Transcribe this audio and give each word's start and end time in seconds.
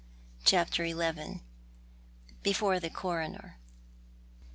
CHAPTER 0.43 0.89
XL 0.89 1.41
BEFORE 2.41 2.79
THE 2.79 2.89
COKONER. 2.89 3.59